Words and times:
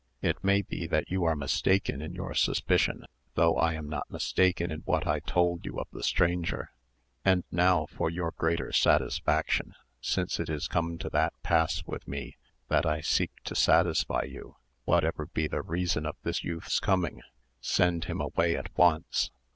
It 0.23 0.43
may 0.43 0.63
be 0.63 0.87
that 0.87 1.11
you 1.11 1.25
are 1.25 1.35
mistaken 1.35 2.01
in 2.01 2.15
your 2.15 2.33
suspicion, 2.33 3.05
though 3.35 3.57
I 3.57 3.75
am 3.75 3.87
not 3.87 4.09
mistaken 4.09 4.71
in 4.71 4.79
what 4.79 5.05
I 5.05 5.19
told 5.19 5.63
you 5.63 5.79
of 5.79 5.87
the 5.91 6.01
stranger. 6.01 6.71
And 7.23 7.43
now 7.51 7.85
for 7.85 8.09
your 8.09 8.31
greater 8.31 8.71
satisfaction—since 8.71 10.39
it 10.39 10.49
is 10.49 10.67
come 10.67 10.97
to 10.97 11.09
that 11.09 11.33
pass 11.43 11.83
with 11.85 12.07
me 12.07 12.35
that 12.67 12.83
I 12.87 13.01
seek 13.01 13.29
to 13.43 13.53
satisfy 13.53 14.23
you—whatever 14.23 15.27
be 15.27 15.47
the 15.47 15.61
reason 15.61 16.07
of 16.07 16.15
this 16.23 16.43
youth's 16.43 16.79
coming, 16.79 17.21
send 17.59 18.05
him 18.05 18.21
away 18.21 18.55
at 18.57 18.75
once. 18.75 19.29